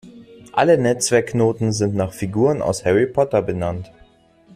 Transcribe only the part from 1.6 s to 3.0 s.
sind nach Figuren aus